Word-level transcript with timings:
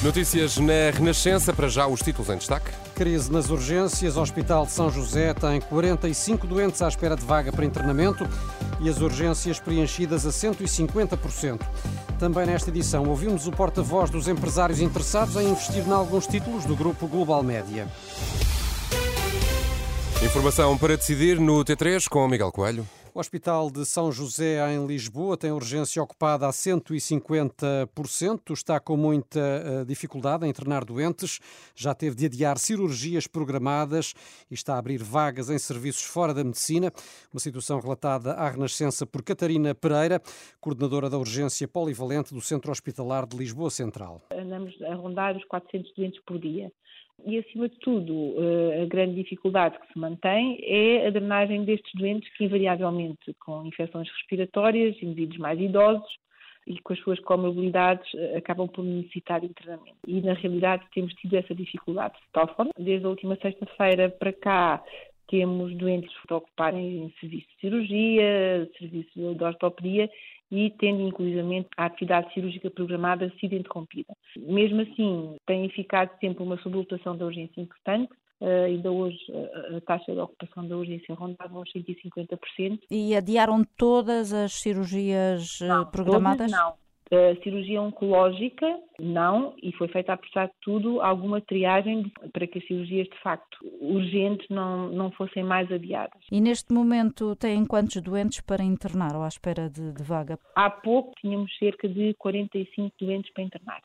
Notícias 0.00 0.56
na 0.58 0.90
Renascença, 0.94 1.52
para 1.52 1.68
já 1.68 1.84
os 1.88 2.00
títulos 2.00 2.30
em 2.30 2.36
destaque. 2.36 2.70
Crise 2.94 3.32
nas 3.32 3.50
urgências. 3.50 4.16
O 4.16 4.22
Hospital 4.22 4.64
de 4.64 4.70
São 4.70 4.88
José 4.88 5.34
tem 5.34 5.60
45 5.60 6.46
doentes 6.46 6.80
à 6.82 6.86
espera 6.86 7.16
de 7.16 7.24
vaga 7.24 7.50
para 7.50 7.64
internamento 7.64 8.24
e 8.80 8.88
as 8.88 9.00
urgências 9.00 9.58
preenchidas 9.58 10.24
a 10.24 10.30
150%. 10.30 11.60
Também 12.16 12.46
nesta 12.46 12.70
edição 12.70 13.08
ouvimos 13.08 13.48
o 13.48 13.50
porta-voz 13.50 14.08
dos 14.08 14.28
empresários 14.28 14.80
interessados 14.80 15.34
em 15.34 15.50
investir 15.50 15.84
em 15.84 15.92
alguns 15.92 16.28
títulos 16.28 16.64
do 16.64 16.76
grupo 16.76 17.08
Global 17.08 17.42
Média. 17.42 17.88
Informação 20.22 20.78
para 20.78 20.96
decidir 20.96 21.40
no 21.40 21.64
T3 21.64 22.08
com 22.08 22.28
Miguel 22.28 22.52
Coelho. 22.52 22.86
O 23.18 23.20
Hospital 23.20 23.68
de 23.68 23.84
São 23.84 24.12
José, 24.12 24.60
em 24.72 24.86
Lisboa, 24.86 25.36
tem 25.36 25.50
urgência 25.50 26.00
ocupada 26.00 26.46
a 26.46 26.50
150%. 26.50 28.52
Está 28.52 28.78
com 28.78 28.96
muita 28.96 29.40
eh, 29.40 29.84
dificuldade 29.84 30.46
em 30.46 30.50
internar 30.50 30.84
doentes. 30.84 31.40
Já 31.74 31.96
teve 31.96 32.14
de 32.14 32.26
adiar 32.26 32.58
cirurgias 32.58 33.26
programadas 33.26 34.14
e 34.48 34.54
está 34.54 34.76
a 34.76 34.78
abrir 34.78 35.02
vagas 35.02 35.50
em 35.50 35.58
serviços 35.58 36.04
fora 36.04 36.32
da 36.32 36.44
medicina. 36.44 36.92
Uma 37.34 37.40
situação 37.40 37.80
relatada 37.80 38.34
à 38.34 38.48
Renascença 38.48 39.04
por 39.04 39.24
Catarina 39.24 39.74
Pereira, 39.74 40.22
coordenadora 40.60 41.10
da 41.10 41.18
urgência 41.18 41.66
polivalente 41.66 42.32
do 42.32 42.40
Centro 42.40 42.70
Hospitalar 42.70 43.26
de 43.26 43.36
Lisboa 43.36 43.68
Central. 43.68 44.22
Andamos 44.30 44.80
a 44.82 44.94
rondar 44.94 45.36
os 45.36 45.44
400 45.46 45.92
doentes 45.96 46.22
por 46.24 46.38
dia. 46.38 46.70
E, 47.26 47.38
acima 47.38 47.68
de 47.68 47.76
tudo, 47.80 48.34
eh, 48.38 48.82
a 48.82 48.86
grande 48.86 49.16
dificuldade 49.16 49.78
que 49.78 49.92
se 49.92 49.98
mantém 49.98 50.58
é 50.62 51.06
a 51.06 51.10
drenagem 51.10 51.64
destes 51.64 51.92
doentes 51.94 52.32
que, 52.36 52.44
invariavelmente, 52.44 53.34
com 53.40 53.66
infecções 53.66 54.08
respiratórias, 54.08 54.96
indivíduos 55.02 55.38
mais 55.38 55.60
idosos 55.60 56.08
e 56.66 56.78
com 56.80 56.92
as 56.92 56.98
suas 57.00 57.18
comorbilidades, 57.20 58.06
eh, 58.14 58.36
acabam 58.36 58.68
por 58.68 58.84
necessitar 58.84 59.42
internamento. 59.42 59.98
E, 60.06 60.20
na 60.20 60.34
realidade, 60.34 60.84
temos 60.94 61.12
tido 61.14 61.34
essa 61.36 61.54
dificuldade. 61.54 62.14
De 62.14 62.32
tal 62.32 62.48
forma, 62.54 62.70
desde 62.78 63.04
a 63.04 63.10
última 63.10 63.36
sexta-feira 63.36 64.08
para 64.10 64.32
cá, 64.32 64.82
temos 65.28 65.74
doentes 65.76 66.10
a 66.28 66.36
ocuparem 66.36 67.04
em 67.04 67.14
serviço 67.20 67.46
de 67.48 67.60
cirurgia, 67.60 68.70
serviço 68.78 69.10
de 69.14 69.44
ortopedia 69.44 70.08
e 70.50 70.70
tendo 70.78 71.02
inclusivamente 71.02 71.68
a 71.76 71.86
atividade 71.86 72.32
cirúrgica 72.32 72.70
programada 72.70 73.32
sido 73.38 73.54
interrompida. 73.54 74.14
Mesmo 74.36 74.80
assim, 74.82 75.36
tem 75.46 75.68
ficado 75.70 76.10
sempre 76.20 76.42
uma 76.42 76.56
sobrelotação 76.58 77.16
da 77.16 77.26
urgência 77.26 77.60
importante, 77.60 78.12
Uh, 78.40 78.66
ainda 78.66 78.92
hoje 78.92 79.18
uh, 79.30 79.78
a 79.78 79.80
taxa 79.80 80.12
de 80.12 80.20
ocupação 80.20 80.64
da 80.68 80.76
urgência 80.76 81.12
rondava 81.12 81.58
uns 81.58 81.72
150%. 81.72 82.78
E 82.88 83.16
adiaram 83.16 83.64
todas 83.76 84.32
as 84.32 84.52
cirurgias 84.52 85.58
não, 85.60 85.84
programadas? 85.84 86.48
não. 86.48 86.74
A 87.10 87.42
cirurgia 87.42 87.80
oncológica, 87.80 88.66
não, 89.00 89.54
e 89.62 89.72
foi 89.72 89.88
feita, 89.88 90.12
apesar 90.12 90.46
de 90.46 90.54
tudo, 90.60 91.00
alguma 91.00 91.40
triagem 91.40 92.12
para 92.32 92.46
que 92.46 92.58
as 92.58 92.66
cirurgias, 92.66 93.08
de 93.08 93.18
facto, 93.22 93.56
urgentes 93.80 94.46
não, 94.50 94.90
não 94.90 95.10
fossem 95.12 95.42
mais 95.42 95.70
adiadas. 95.72 96.20
E 96.30 96.40
neste 96.40 96.72
momento 96.72 97.34
têm 97.36 97.64
quantos 97.64 98.02
doentes 98.02 98.40
para 98.40 98.62
internar 98.62 99.16
ou 99.16 99.22
à 99.22 99.28
espera 99.28 99.70
de, 99.70 99.92
de 99.92 100.02
vaga? 100.02 100.38
Há 100.54 100.70
pouco 100.70 101.12
tínhamos 101.20 101.56
cerca 101.58 101.88
de 101.88 102.14
45 102.14 102.94
doentes 103.00 103.32
para 103.32 103.44
internar. 103.44 103.80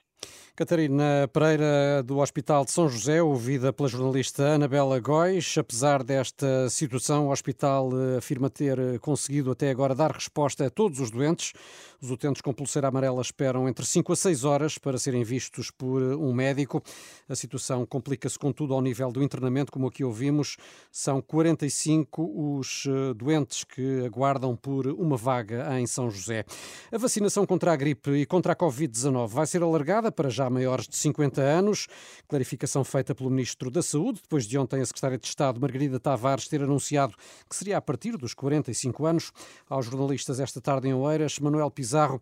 Catarina 0.56 1.28
Pereira, 1.34 2.04
do 2.06 2.20
Hospital 2.20 2.64
de 2.64 2.70
São 2.70 2.88
José, 2.88 3.24
ouvida 3.24 3.74
pela 3.74 3.90
jornalista 3.90 4.54
Anabela 4.54 5.00
Góis. 5.00 5.56
Apesar 5.58 6.04
desta 6.04 6.70
situação, 6.70 7.28
o 7.28 7.32
hospital 7.32 7.90
eh, 7.92 8.18
afirma 8.18 8.52
ter 8.52 8.78
eh, 8.78 9.00
conseguido 9.00 9.50
até 9.50 9.72
agora 9.72 9.96
dar 9.96 10.12
resposta 10.12 10.68
a 10.68 10.70
todos 10.70 11.00
os 11.00 11.10
doentes. 11.10 11.54
Os 12.00 12.12
utentes 12.12 12.40
com 12.40 12.54
pulseira 12.54 12.88
amarela 12.88 13.20
esperam 13.20 13.68
entre 13.68 13.84
5 13.84 14.14
a 14.14 14.16
6 14.16 14.44
horas 14.44 14.78
para 14.78 15.00
serem 15.00 15.24
vistos 15.24 15.72
por 15.72 16.04
eh, 16.04 16.16
um 16.16 16.32
médico. 16.32 16.84
A 17.28 17.34
situação 17.34 17.84
complica-se, 17.84 18.38
contudo, 18.38 18.76
ao 18.76 18.82
nível 18.82 19.12
do 19.12 19.24
internamento, 19.24 19.72
como 19.72 19.88
aqui 19.88 20.04
ouvimos. 20.04 20.58
São 20.92 21.20
45 21.20 22.60
os 22.60 22.86
doentes 23.16 23.64
que 23.64 24.06
aguardam 24.06 24.56
por 24.56 24.86
uma 24.86 25.18
vaga 25.18 25.80
em 25.80 25.88
São 25.88 26.12
José. 26.12 26.46
A 26.92 26.98
vacinação 27.00 27.44
contra 27.44 27.74
a 27.74 27.76
gripe 27.76 28.12
e 28.12 28.26
contra 28.28 28.54
a 28.54 28.56
Covid-19 28.56 29.30
vai 29.30 29.48
ser 29.48 29.64
alargada 29.64 30.12
para 30.12 30.30
já 30.30 30.43
maiores 30.50 30.88
de 30.88 30.96
50 30.96 31.42
anos. 31.42 31.88
Clarificação 32.28 32.84
feita 32.84 33.14
pelo 33.14 33.30
Ministro 33.30 33.70
da 33.70 33.82
Saúde, 33.82 34.22
depois 34.22 34.46
de 34.46 34.58
ontem 34.58 34.82
a 34.82 34.86
Secretária 34.86 35.18
de 35.18 35.28
Estado, 35.28 35.60
Margarida 35.60 36.00
Tavares, 36.00 36.48
ter 36.48 36.62
anunciado 36.62 37.14
que 37.50 37.56
seria 37.56 37.78
a 37.78 37.82
partir 37.82 38.18
dos 38.18 38.34
45 38.34 39.06
anos. 39.06 39.32
Aos 39.70 39.86
jornalistas 39.86 40.40
esta 40.40 40.62
tarde 40.62 40.88
em 40.88 40.94
Oeiras, 40.94 41.40
Manuel 41.40 41.72
Pizarro 41.72 42.20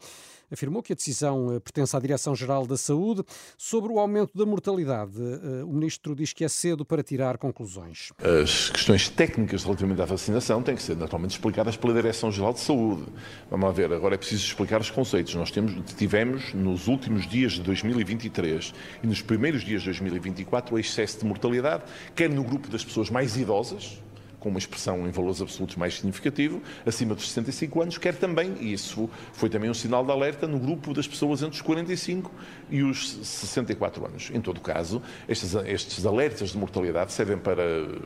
afirmou 0.51 0.84
que 0.84 0.94
a 0.94 0.95
decisão 0.95 1.53
eh, 1.53 1.59
pertence 1.59 1.95
à 1.95 2.00
Direção-Geral 2.00 2.67
da 2.67 2.78
Saúde. 2.78 3.23
Sobre 3.57 3.91
o 3.91 4.00
aumento 4.00 4.38
da 4.38 4.45
mortalidade, 4.45 5.13
eh, 5.17 5.63
o 5.63 5.72
Ministro 5.72 6.16
diz 6.16 6.34
que 6.34 6.44
é 6.44 6.50
cedo 6.50 6.84
para 6.84 7.01
tirar 7.01 7.38
conclusões. 7.38 8.12
As 8.19 8.69
questões 8.69 9.09
técnicas 9.09 9.63
relativamente 9.63 10.01
à 10.01 10.06
vacinação 10.06 10.62
têm 10.62 10.75
que 10.75 10.84
ser 10.84 10.97
naturalmente 10.97 11.31
explicadas 11.31 11.78
pela 11.78 11.94
Direção-Geral 11.94 12.53
de 12.53 12.59
Saúde. 12.59 13.06
Vamos 13.50 13.66
lá 13.66 13.72
ver, 13.72 13.91
agora 13.94 14.16
é 14.16 14.17
preciso 14.17 14.45
explicar 14.45 14.81
os 14.81 14.89
conceitos. 14.89 15.34
Nós 15.35 15.51
temos, 15.51 15.73
tivemos, 15.95 16.53
nos 16.53 16.88
últimos 16.88 17.28
dias 17.28 17.53
de 17.53 17.62
2023 17.62 18.73
e 19.03 19.07
nos 19.07 19.22
primeiros 19.22 19.63
dias 19.63 19.81
de 19.81 19.88
2024, 19.88 20.75
o 20.75 20.79
excesso 20.79 21.19
de 21.19 21.25
mortalidade, 21.25 21.83
quer 22.16 22.29
no 22.29 22.44
grupo 22.44 22.68
das 22.68 22.83
pessoas 22.83 23.09
mais 23.09 23.38
idosas, 23.38 24.01
com 24.41 24.50
uma 24.50 24.57
expressão 24.57 25.07
em 25.07 25.12
valores 25.12 25.40
absolutos 25.40 25.75
mais 25.75 25.94
significativo, 25.96 26.62
acima 26.85 27.13
dos 27.13 27.29
65 27.29 27.81
anos, 27.81 27.97
quer 28.00 28.16
também, 28.16 28.56
e 28.59 28.74
isso 28.74 29.09
foi 29.31 29.50
também 29.50 29.69
um 29.69 29.74
sinal 29.74 30.03
de 30.03 30.12
alerta, 30.12 30.47
no 30.47 30.59
grupo 30.59 30.94
das 30.94 31.07
pessoas 31.07 31.44
entre 31.44 31.56
os 31.56 31.62
45 31.62 32.31
e 32.69 32.81
os 32.81 33.13
64 33.18 34.06
anos. 34.06 34.31
Em 34.34 34.41
todo 34.41 34.59
caso, 34.59 35.01
estes, 35.30 35.53
estes 35.53 36.06
alertas 36.06 36.50
de 36.50 36.57
mortalidade 36.57 37.13
servem 37.13 37.38
para 37.38 37.63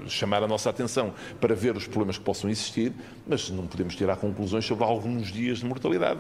chamar 0.07 0.44
a 0.44 0.47
nossa 0.47 0.69
atenção, 0.69 1.13
para 1.40 1.56
ver 1.56 1.75
os 1.78 1.88
problemas 1.88 2.18
que 2.18 2.24
possam 2.25 2.50
existir, 2.50 2.91
mas 3.25 3.50
não 3.50 3.66
podemos 3.66 3.95
tirar 3.95 4.18
conclusões 4.18 4.66
sobre 4.66 4.84
alguns 4.84 5.31
dias 5.31 5.59
de 5.59 5.66
mortalidade. 5.66 6.19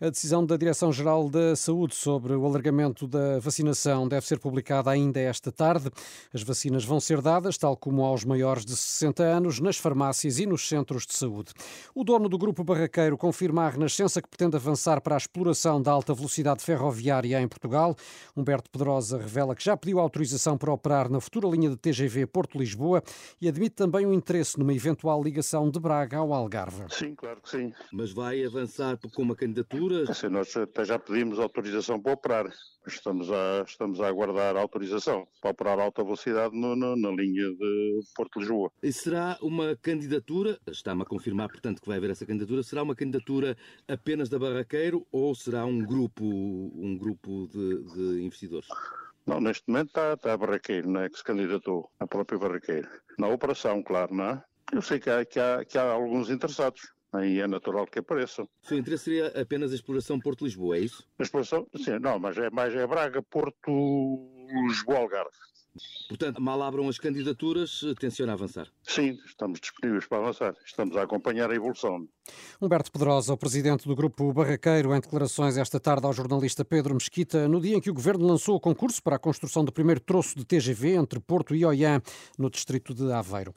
A 0.00 0.10
decisão 0.10 0.44
da 0.44 0.56
Direção-Geral 0.56 1.30
da 1.30 1.54
Saúde 1.54 1.94
sobre 1.94 2.34
o 2.34 2.44
alargamento 2.44 3.06
da 3.06 3.38
vacinação 3.38 4.08
deve 4.08 4.26
ser 4.26 4.40
publicada 4.40 4.90
ainda 4.90 5.20
esta 5.20 5.52
tarde. 5.52 5.88
As 6.32 6.42
vacinas 6.42 6.84
vão 6.84 6.98
ser 6.98 7.22
dadas, 7.22 7.56
tal 7.56 7.76
como 7.76 8.04
aos 8.04 8.24
maiores 8.24 8.64
de 8.64 8.74
60 8.74 9.22
anos, 9.22 9.60
nas 9.60 9.76
farmácias 9.76 10.40
e 10.40 10.46
nos 10.46 10.68
centros 10.68 11.06
de 11.06 11.14
saúde. 11.14 11.52
O 11.94 12.02
dono 12.02 12.28
do 12.28 12.36
Grupo 12.36 12.64
Barraqueiro 12.64 13.16
confirma 13.16 13.66
à 13.66 13.68
Renascença 13.70 14.20
que 14.20 14.28
pretende 14.28 14.56
avançar 14.56 15.00
para 15.00 15.14
a 15.14 15.18
exploração 15.18 15.80
da 15.80 15.92
alta 15.92 16.12
velocidade 16.12 16.64
ferroviária 16.64 17.40
em 17.40 17.46
Portugal. 17.46 17.94
Humberto 18.36 18.68
Pedrosa 18.70 19.16
revela 19.16 19.54
que 19.54 19.64
já 19.64 19.76
pediu 19.76 20.00
autorização 20.00 20.58
para 20.58 20.72
operar 20.72 21.08
na 21.08 21.20
futura 21.20 21.46
linha 21.46 21.70
de 21.70 21.76
TGV 21.76 22.26
Porto-Lisboa 22.26 23.00
e 23.40 23.46
admite 23.46 23.76
também 23.76 24.04
o 24.06 24.12
interesse 24.12 24.58
numa 24.58 24.74
eventual 24.74 25.22
ligação 25.22 25.70
de 25.70 25.78
Braga 25.78 26.18
ao 26.18 26.34
Algarve. 26.34 26.82
Sim, 26.90 27.14
claro 27.14 27.40
que 27.40 27.48
sim. 27.48 27.72
Mas 27.92 28.10
vai 28.12 28.44
avançar 28.44 28.98
com 28.98 29.22
uma 29.22 29.36
candidatura 29.36 29.83
altura? 29.84 30.10
Assim, 30.10 30.28
nós 30.28 30.56
até 30.56 30.84
já 30.84 30.98
pedimos 30.98 31.38
autorização 31.38 32.00
para 32.00 32.12
operar. 32.12 32.52
Estamos 32.86 33.30
a, 33.30 33.64
estamos 33.66 34.00
a 34.00 34.08
aguardar 34.08 34.56
a 34.56 34.60
autorização 34.60 35.26
para 35.40 35.50
operar 35.50 35.78
alta 35.78 36.02
velocidade 36.02 36.58
no, 36.58 36.76
no, 36.76 36.96
na 36.96 37.10
linha 37.10 37.48
de 37.50 38.00
Porto-Lisboa. 38.14 38.70
E 38.82 38.92
será 38.92 39.38
uma 39.40 39.76
candidatura, 39.76 40.58
está-me 40.66 41.02
a 41.02 41.04
confirmar, 41.04 41.48
portanto, 41.48 41.80
que 41.80 41.88
vai 41.88 41.98
haver 41.98 42.10
essa 42.10 42.26
candidatura, 42.26 42.62
será 42.62 42.82
uma 42.82 42.94
candidatura 42.94 43.56
apenas 43.88 44.28
da 44.28 44.38
Barraqueiro 44.38 45.06
ou 45.10 45.34
será 45.34 45.64
um 45.64 45.78
grupo, 45.78 46.24
um 46.24 46.96
grupo 46.98 47.48
de, 47.48 47.84
de 47.94 48.22
investidores? 48.22 48.68
Não, 49.26 49.40
neste 49.40 49.64
momento 49.66 49.88
está, 49.88 50.12
está 50.12 50.32
a 50.34 50.36
Barraqueiro, 50.36 50.88
não 50.88 51.00
é 51.00 51.08
que 51.08 51.16
se 51.16 51.24
candidatou, 51.24 51.90
a 51.98 52.06
própria 52.06 52.38
Barraqueiro. 52.38 52.88
Na 53.18 53.28
operação, 53.28 53.82
claro, 53.82 54.14
não 54.14 54.24
é? 54.24 54.44
Eu 54.72 54.82
sei 54.82 54.98
que 54.98 55.08
há, 55.08 55.24
que 55.24 55.40
há, 55.40 55.64
que 55.64 55.78
há 55.78 55.92
alguns 55.92 56.28
interessados 56.28 56.94
aí 57.18 57.40
é 57.40 57.46
natural 57.46 57.86
que 57.86 57.98
apareçam. 57.98 58.44
O 58.62 58.66
seu 58.66 58.78
interesse 58.78 59.04
seria 59.04 59.28
apenas 59.40 59.72
a 59.72 59.74
exploração 59.74 60.18
Porto-Lisboa, 60.20 60.76
é 60.76 60.80
isso? 60.80 61.06
A 61.18 61.22
exploração, 61.22 61.66
sim, 61.76 61.98
não, 61.98 62.18
mas 62.18 62.36
é 62.38 62.50
mais 62.50 62.74
é 62.74 62.86
Braga, 62.86 63.22
Porto, 63.22 63.70
Lisboa, 64.68 64.98
Algarve. 64.98 65.36
Portanto, 66.08 66.40
mal 66.40 66.62
abram 66.62 66.88
as 66.88 66.98
candidaturas, 66.98 67.80
tenciona 67.98 68.32
avançar. 68.32 68.68
Sim, 68.82 69.18
estamos 69.26 69.60
disponíveis 69.60 70.06
para 70.06 70.18
avançar. 70.18 70.54
Estamos 70.64 70.96
a 70.96 71.02
acompanhar 71.02 71.50
a 71.50 71.54
evolução. 71.54 72.06
Humberto 72.60 72.92
Pedrosa, 72.92 73.32
o 73.32 73.36
presidente 73.36 73.88
do 73.88 73.96
Grupo 73.96 74.32
Barraqueiro, 74.32 74.94
em 74.94 75.00
declarações 75.00 75.56
esta 75.56 75.80
tarde 75.80 76.06
ao 76.06 76.12
jornalista 76.12 76.64
Pedro 76.64 76.94
Mesquita, 76.94 77.48
no 77.48 77.60
dia 77.60 77.76
em 77.76 77.80
que 77.80 77.90
o 77.90 77.94
governo 77.94 78.24
lançou 78.24 78.54
o 78.54 78.60
concurso 78.60 79.02
para 79.02 79.16
a 79.16 79.18
construção 79.18 79.64
do 79.64 79.72
primeiro 79.72 80.00
troço 80.00 80.36
de 80.36 80.44
TGV 80.44 80.94
entre 80.94 81.18
Porto 81.18 81.54
e 81.54 81.64
Oiã, 81.64 82.00
no 82.38 82.48
distrito 82.48 82.94
de 82.94 83.10
Aveiro. 83.12 83.52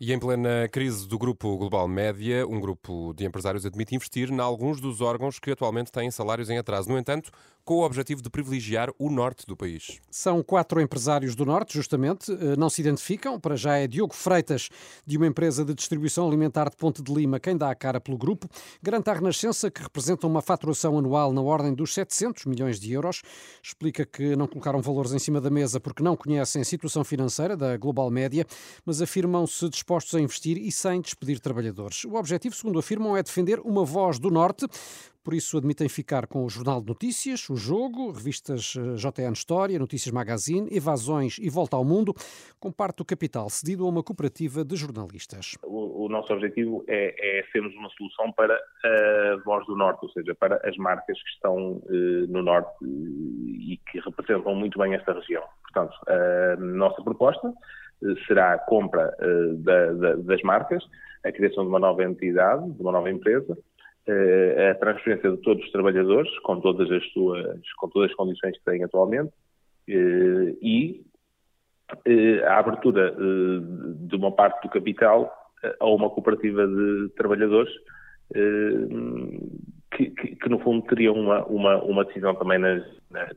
E 0.00 0.12
em 0.12 0.18
plena 0.18 0.68
crise 0.68 1.08
do 1.08 1.18
grupo 1.18 1.56
Global 1.56 1.88
Média, 1.88 2.46
um 2.46 2.60
grupo 2.60 3.12
de 3.14 3.26
empresários 3.26 3.66
admite 3.66 3.96
investir 3.96 4.30
em 4.30 4.38
alguns 4.38 4.80
dos 4.80 5.00
órgãos 5.00 5.40
que 5.40 5.50
atualmente 5.50 5.90
têm 5.90 6.08
salários 6.08 6.48
em 6.48 6.56
atraso. 6.56 6.88
No 6.88 6.96
entanto, 6.96 7.32
com 7.68 7.74
o 7.74 7.84
objetivo 7.84 8.22
de 8.22 8.30
privilegiar 8.30 8.88
o 8.98 9.10
norte 9.10 9.44
do 9.44 9.54
país. 9.54 10.00
São 10.10 10.42
quatro 10.42 10.80
empresários 10.80 11.34
do 11.34 11.44
norte, 11.44 11.74
justamente, 11.74 12.32
eh, 12.32 12.56
não 12.56 12.70
se 12.70 12.80
identificam. 12.80 13.38
Para 13.38 13.56
já 13.56 13.76
é 13.76 13.86
Diogo 13.86 14.14
Freitas, 14.14 14.70
de 15.04 15.18
uma 15.18 15.26
empresa 15.26 15.66
de 15.66 15.74
distribuição 15.74 16.26
alimentar 16.26 16.70
de 16.70 16.76
Ponte 16.78 17.02
de 17.02 17.12
Lima, 17.12 17.38
quem 17.38 17.54
dá 17.54 17.70
a 17.70 17.74
cara 17.74 18.00
pelo 18.00 18.16
grupo. 18.16 18.48
Garanta 18.82 19.10
a 19.10 19.14
Renascença, 19.16 19.70
que 19.70 19.82
representa 19.82 20.26
uma 20.26 20.40
faturação 20.40 20.96
anual 20.96 21.30
na 21.30 21.42
ordem 21.42 21.74
dos 21.74 21.92
700 21.92 22.46
milhões 22.46 22.80
de 22.80 22.90
euros. 22.90 23.20
Explica 23.62 24.06
que 24.06 24.34
não 24.34 24.46
colocaram 24.46 24.80
valores 24.80 25.12
em 25.12 25.18
cima 25.18 25.38
da 25.38 25.50
mesa 25.50 25.78
porque 25.78 26.02
não 26.02 26.16
conhecem 26.16 26.62
a 26.62 26.64
situação 26.64 27.04
financeira 27.04 27.54
da 27.54 27.76
Global 27.76 28.10
Média, 28.10 28.46
mas 28.82 29.02
afirmam-se 29.02 29.68
dispostos 29.68 30.14
a 30.14 30.20
investir 30.22 30.56
e 30.56 30.72
sem 30.72 31.02
despedir 31.02 31.38
trabalhadores. 31.38 32.02
O 32.06 32.14
objetivo, 32.14 32.54
segundo 32.54 32.78
afirmam, 32.78 33.14
é 33.14 33.22
defender 33.22 33.60
uma 33.60 33.84
voz 33.84 34.18
do 34.18 34.30
norte 34.30 34.66
por 35.28 35.34
isso 35.34 35.58
admitem 35.58 35.90
ficar 35.90 36.26
com 36.26 36.42
o 36.42 36.48
Jornal 36.48 36.80
de 36.80 36.86
Notícias, 36.86 37.50
o 37.50 37.54
Jogo, 37.54 38.10
revistas 38.12 38.74
eh, 38.78 38.94
JN 38.94 39.32
História, 39.34 39.78
Notícias 39.78 40.10
Magazine, 40.10 40.74
Evasões 40.74 41.36
e 41.38 41.50
Volta 41.50 41.76
ao 41.76 41.84
Mundo, 41.84 42.14
com 42.58 42.72
parte 42.72 42.96
do 42.96 43.04
capital 43.04 43.50
cedido 43.50 43.84
a 43.84 43.90
uma 43.90 44.02
cooperativa 44.02 44.64
de 44.64 44.74
jornalistas. 44.74 45.58
O, 45.62 46.06
o 46.06 46.08
nosso 46.08 46.32
objetivo 46.32 46.82
é, 46.88 47.40
é, 47.40 47.44
sermos 47.52 47.74
uma 47.74 47.90
solução 47.90 48.32
para 48.32 48.54
a 48.54 49.36
voz 49.44 49.66
do 49.66 49.76
Norte, 49.76 49.98
ou 50.04 50.08
seja, 50.12 50.34
para 50.34 50.66
as 50.66 50.74
marcas 50.78 51.22
que 51.22 51.28
estão 51.28 51.82
eh, 51.90 52.26
no 52.26 52.42
Norte 52.42 52.72
eh, 52.82 52.86
e 52.86 53.80
que 53.90 54.00
representam 54.00 54.54
muito 54.54 54.78
bem 54.78 54.94
esta 54.94 55.12
região. 55.12 55.42
Portanto, 55.60 55.94
a 56.08 56.56
nossa 56.56 57.02
proposta 57.02 57.52
será 58.26 58.54
a 58.54 58.58
compra 58.60 59.14
eh, 59.20 59.52
da, 59.56 59.92
da, 59.92 60.14
das 60.14 60.40
marcas, 60.40 60.82
a 61.22 61.30
criação 61.30 61.64
de 61.64 61.68
uma 61.68 61.78
nova 61.78 62.02
entidade, 62.02 62.72
de 62.72 62.80
uma 62.80 62.92
nova 62.92 63.10
empresa, 63.10 63.58
a 64.70 64.74
transferência 64.76 65.30
de 65.30 65.36
todos 65.38 65.64
os 65.64 65.72
trabalhadores, 65.72 66.30
com 66.40 66.60
todas 66.60 66.90
as 66.90 67.04
suas, 67.12 67.60
com 67.76 67.88
todas 67.88 68.10
as 68.10 68.16
condições 68.16 68.56
que 68.58 68.64
têm 68.64 68.82
atualmente, 68.82 69.32
eh, 69.88 70.56
e 70.62 71.04
eh, 72.06 72.42
a 72.44 72.58
abertura 72.58 73.14
de 73.14 74.16
uma 74.16 74.32
parte 74.32 74.62
do 74.62 74.70
capital 74.70 75.32
a 75.80 75.86
uma 75.86 76.08
cooperativa 76.08 76.66
de 76.66 77.08
trabalhadores 77.16 77.72
que, 79.90 80.10
que, 80.10 80.36
que 80.36 80.48
no 80.48 80.60
fundo 80.60 80.86
teriam 80.86 81.14
uma, 81.14 81.44
uma, 81.46 81.82
uma 81.82 82.04
decisão 82.04 82.34
também 82.34 82.58
nas, 82.58 82.84
nas, 83.10 83.36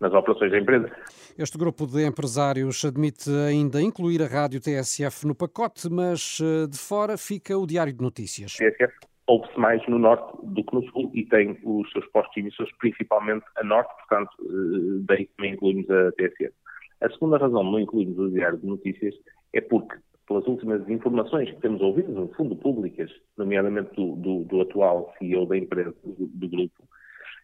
nas 0.00 0.12
operações 0.14 0.50
da 0.50 0.58
empresa. 0.58 0.90
Este 1.36 1.58
grupo 1.58 1.86
de 1.86 2.06
empresários 2.06 2.84
admite 2.84 3.28
ainda 3.30 3.82
incluir 3.82 4.22
a 4.22 4.26
rádio 4.26 4.60
TSF 4.60 5.26
no 5.26 5.34
pacote, 5.34 5.90
mas 5.90 6.38
de 6.70 6.78
fora 6.78 7.18
fica 7.18 7.58
o 7.58 7.66
Diário 7.66 7.92
de 7.92 8.00
Notícias. 8.00 8.52
TSF 8.52 9.11
ouve-se 9.26 9.58
mais 9.58 9.86
no 9.86 9.98
norte 9.98 10.36
do 10.42 10.64
que 10.64 10.74
no 10.74 10.82
sul 10.90 11.10
e 11.14 11.24
tem 11.26 11.58
os 11.64 11.90
seus 11.92 12.06
postos 12.08 12.36
emissores 12.36 12.72
principalmente 12.78 13.44
a 13.56 13.64
norte, 13.64 13.92
portanto, 13.96 14.30
eh, 14.40 15.04
daí 15.06 15.26
também 15.36 15.54
incluímos 15.54 15.88
a 15.90 16.12
TSF. 16.12 16.52
A 17.00 17.10
segunda 17.10 17.38
razão 17.38 17.62
não 17.64 17.80
incluirmos 17.80 18.18
o 18.18 18.30
Diário 18.30 18.58
de 18.58 18.66
Notícias 18.66 19.14
é 19.52 19.60
porque, 19.60 19.96
pelas 20.26 20.46
últimas 20.46 20.88
informações 20.88 21.50
que 21.50 21.60
temos 21.60 21.80
ouvido, 21.80 22.12
no 22.12 22.28
fundo 22.34 22.56
públicas, 22.56 23.10
nomeadamente 23.36 23.94
do, 23.94 24.16
do, 24.16 24.44
do 24.44 24.60
atual 24.60 25.12
CEO 25.18 25.46
da 25.46 25.56
empresa, 25.56 25.94
do, 26.04 26.26
do 26.26 26.48
grupo, 26.48 26.88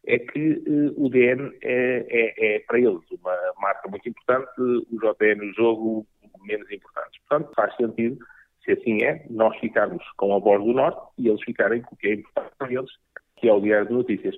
é 0.07 0.19
que 0.19 0.63
uh, 0.67 0.95
o 0.97 1.09
DN 1.09 1.53
é, 1.63 2.07
é, 2.09 2.57
é, 2.57 2.59
para 2.61 2.79
eles 2.79 3.01
uma 3.11 3.37
marca 3.61 3.89
muito 3.89 4.09
importante, 4.09 4.49
o 4.59 4.99
JN 5.01 5.43
o 5.43 5.53
jogo 5.55 6.07
menos 6.43 6.71
importante. 6.71 7.21
Portanto, 7.29 7.53
faz 7.55 7.75
sentido 7.77 8.19
se 8.69 8.73
assim 8.73 9.03
é, 9.03 9.25
nós 9.31 9.57
ficarmos 9.59 10.05
com 10.17 10.35
a 10.35 10.39
voz 10.39 10.63
do 10.63 10.73
Norte 10.73 11.01
e 11.17 11.29
eles 11.29 11.43
ficarem 11.43 11.81
com 11.81 11.95
o 11.95 11.99
que 11.99 12.09
é 12.09 12.15
importante 12.15 12.55
para 12.59 12.73
eles, 12.73 12.91
que 13.37 13.49
é 13.49 13.53
o 13.53 13.61
Diário 13.61 13.89
de 13.89 13.95
Notícias. 13.95 14.35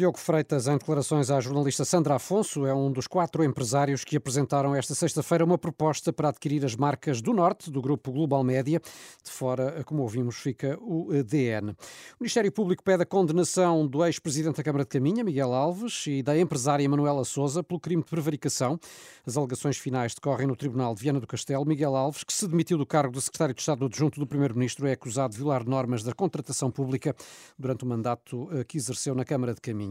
Diogo 0.00 0.18
Freitas, 0.18 0.66
em 0.66 0.78
declarações 0.78 1.30
à 1.30 1.38
jornalista 1.40 1.84
Sandra 1.84 2.14
Afonso, 2.14 2.64
é 2.64 2.72
um 2.72 2.90
dos 2.90 3.06
quatro 3.06 3.44
empresários 3.44 4.02
que 4.02 4.16
apresentaram 4.16 4.74
esta 4.74 4.94
sexta-feira 4.94 5.44
uma 5.44 5.58
proposta 5.58 6.10
para 6.10 6.30
adquirir 6.30 6.64
as 6.64 6.74
marcas 6.74 7.20
do 7.20 7.34
Norte, 7.34 7.70
do 7.70 7.82
grupo 7.82 8.10
Global 8.10 8.42
Média. 8.42 8.80
De 9.22 9.30
fora, 9.30 9.84
como 9.84 10.00
ouvimos, 10.00 10.36
fica 10.36 10.78
o 10.80 11.22
DN. 11.22 11.72
O 11.72 11.76
Ministério 12.18 12.50
Público 12.50 12.82
pede 12.82 13.02
a 13.02 13.06
condenação 13.06 13.86
do 13.86 14.02
ex-presidente 14.02 14.56
da 14.56 14.62
Câmara 14.62 14.84
de 14.84 14.88
Caminha, 14.88 15.22
Miguel 15.22 15.52
Alves, 15.52 16.06
e 16.06 16.22
da 16.22 16.38
empresária 16.38 16.88
Manuela 16.88 17.22
Souza 17.22 17.62
pelo 17.62 17.78
crime 17.78 18.02
de 18.02 18.08
prevaricação. 18.08 18.80
As 19.26 19.36
alegações 19.36 19.76
finais 19.76 20.14
decorrem 20.14 20.46
no 20.46 20.56
Tribunal 20.56 20.94
de 20.94 21.02
Viana 21.02 21.20
do 21.20 21.26
Castelo. 21.26 21.66
Miguel 21.66 21.94
Alves, 21.94 22.24
que 22.24 22.32
se 22.32 22.48
demitiu 22.48 22.78
do 22.78 22.86
cargo 22.86 23.12
de 23.12 23.20
secretário 23.20 23.54
de 23.54 23.60
Estado 23.60 23.84
adjunto 23.84 24.18
do 24.18 24.26
Primeiro-Ministro, 24.26 24.86
é 24.86 24.92
acusado 24.92 25.32
de 25.32 25.38
violar 25.38 25.68
normas 25.68 26.02
da 26.02 26.14
contratação 26.14 26.70
pública 26.70 27.14
durante 27.58 27.84
o 27.84 27.86
mandato 27.86 28.48
eh, 28.52 28.64
que 28.64 28.78
exerceu 28.78 29.14
na 29.14 29.26
Câmara 29.26 29.52
de 29.52 29.60
Caminha. 29.60 29.89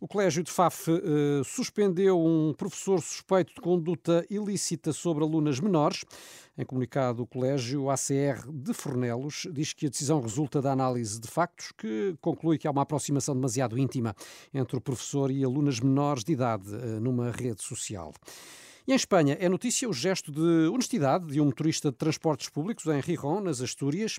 O 0.00 0.06
Colégio 0.06 0.42
de 0.42 0.50
Faf 0.50 0.90
uh, 0.90 1.44
suspendeu 1.44 2.18
um 2.18 2.52
professor 2.52 3.00
suspeito 3.00 3.54
de 3.54 3.60
conduta 3.60 4.24
ilícita 4.28 4.92
sobre 4.92 5.24
alunas 5.24 5.60
menores. 5.60 6.04
Em 6.58 6.64
comunicado, 6.64 7.22
o 7.22 7.26
Colégio 7.26 7.88
ACR 7.88 8.50
de 8.52 8.74
Fornelos 8.74 9.46
diz 9.50 9.72
que 9.72 9.86
a 9.86 9.88
decisão 9.88 10.20
resulta 10.20 10.60
da 10.60 10.72
análise 10.72 11.20
de 11.20 11.28
factos 11.28 11.72
que 11.72 12.16
conclui 12.20 12.58
que 12.58 12.68
há 12.68 12.70
uma 12.70 12.82
aproximação 12.82 13.34
demasiado 13.34 13.78
íntima 13.78 14.14
entre 14.52 14.76
o 14.76 14.80
professor 14.80 15.30
e 15.30 15.42
alunas 15.44 15.80
menores 15.80 16.24
de 16.24 16.32
idade 16.32 16.74
uh, 16.74 17.00
numa 17.00 17.30
rede 17.30 17.62
social. 17.62 18.12
E 18.90 18.92
em 18.92 18.96
Espanha 18.96 19.36
é 19.38 19.48
notícia 19.48 19.88
o 19.88 19.92
gesto 19.92 20.32
de 20.32 20.68
honestidade 20.68 21.26
de 21.26 21.40
um 21.40 21.44
motorista 21.44 21.92
de 21.92 21.96
transportes 21.96 22.48
públicos 22.48 22.84
em 22.86 22.98
Rijon, 22.98 23.40
nas 23.40 23.60
Astúrias. 23.60 24.18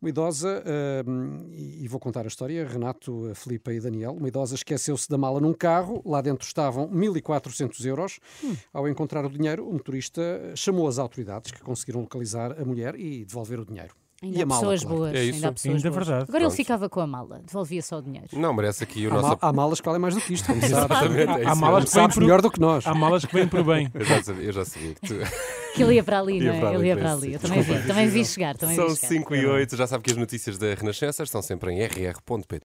Uma 0.00 0.08
idosa, 0.08 0.64
uh, 0.64 1.52
e 1.52 1.86
vou 1.88 2.00
contar 2.00 2.24
a 2.24 2.28
história, 2.28 2.66
Renato, 2.66 3.30
Felipe 3.34 3.70
e 3.70 3.78
Daniel, 3.78 4.12
uma 4.12 4.28
idosa 4.28 4.54
esqueceu-se 4.54 5.10
da 5.10 5.18
mala 5.18 5.40
num 5.40 5.52
carro, 5.52 6.00
lá 6.06 6.22
dentro 6.22 6.46
estavam 6.46 6.88
1.400 6.88 7.84
euros. 7.84 8.18
Hum. 8.42 8.56
Ao 8.72 8.88
encontrar 8.88 9.26
o 9.26 9.28
dinheiro, 9.28 9.68
o 9.68 9.74
motorista 9.74 10.22
chamou 10.56 10.88
as 10.88 10.98
autoridades 10.98 11.50
que 11.50 11.60
conseguiram 11.60 12.00
localizar 12.00 12.58
a 12.58 12.64
mulher 12.64 12.98
e 12.98 13.26
devolver 13.26 13.60
o 13.60 13.66
dinheiro. 13.66 13.94
Ainda 14.20 14.38
e 14.38 14.42
há 14.42 14.46
pessoas 14.46 14.82
claro. 14.82 14.96
boas. 14.96 15.14
É 15.14 15.24
isso. 15.24 15.34
Ainda 15.36 15.48
há 15.48 15.52
pessoas 15.52 15.76
ainda 15.76 15.90
boas. 15.90 16.06
verdade. 16.06 16.22
Agora 16.24 16.38
Pronto. 16.40 16.52
ele 16.52 16.56
ficava 16.56 16.88
com 16.88 17.00
a 17.00 17.06
mala, 17.06 17.40
devolvia 17.46 17.82
só 17.82 17.98
o 17.98 18.02
dinheiro. 18.02 18.26
Não, 18.32 18.52
merece 18.52 18.82
aqui 18.82 19.06
o 19.06 19.12
há 19.12 19.22
nosso. 19.22 19.38
Há 19.40 19.52
malas 19.52 19.80
que 19.80 19.86
valem 19.86 20.00
mais 20.00 20.14
do 20.14 20.20
que 20.20 20.34
isto, 20.34 20.46
como 20.46 20.58
Exatamente. 20.64 21.42
É 21.42 21.46
há, 21.46 21.54
malas 21.54 21.84
que 21.84 21.94
vêm 21.94 22.08
melhor 22.18 22.42
do 22.42 22.50
que 22.50 22.60
nós. 22.60 22.86
Há 22.86 22.94
malas 22.94 23.24
que 23.24 23.32
vêm 23.32 23.46
por 23.46 23.62
bem. 23.62 23.88
Eu 23.94 24.04
já 24.04 24.22
sabia, 24.22 24.44
eu 24.44 24.52
já 24.52 24.64
sabia 24.64 24.94
que 24.94 25.00
tu... 25.00 25.14
Que 25.74 25.82
ele 25.82 25.94
ia 25.94 26.02
para 26.02 26.18
ali, 26.18 26.40
não 26.40 26.52
é? 26.52 26.74
Ele 26.74 26.86
ia 26.88 26.96
para 26.96 27.12
ali. 27.12 27.34
Eu 27.34 27.38
também 27.38 27.62
vi, 27.62 27.86
também 27.86 28.08
vi 28.08 28.24
chegar. 28.24 28.56
Também 28.56 28.74
São 28.74 28.88
5 28.88 29.34
e 29.34 29.46
8, 29.46 29.76
já 29.76 29.86
sabe 29.86 30.02
que 30.02 30.10
as 30.10 30.16
notícias 30.16 30.58
da 30.58 30.74
Renascença 30.74 31.22
estão 31.22 31.40
sempre 31.40 31.70
em 31.72 31.84
rr.pt. 31.84 32.62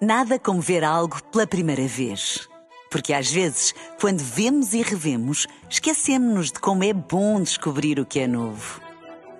Nada 0.00 0.38
como 0.38 0.60
ver 0.60 0.82
algo 0.82 1.22
pela 1.30 1.46
primeira 1.46 1.86
vez. 1.86 2.48
Porque 2.90 3.12
às 3.12 3.30
vezes, 3.30 3.72
quando 4.00 4.18
vemos 4.18 4.74
e 4.74 4.82
revemos, 4.82 5.46
esquecemos-nos 5.70 6.50
de 6.50 6.58
como 6.58 6.82
é 6.82 6.92
bom 6.92 7.40
descobrir 7.40 8.00
o 8.00 8.04
que 8.04 8.18
é 8.18 8.26
novo. 8.26 8.80